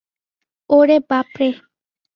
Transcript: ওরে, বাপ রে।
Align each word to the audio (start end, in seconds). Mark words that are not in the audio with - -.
ওরে, 0.69 0.97
বাপ 1.09 1.27
রে। 1.39 1.49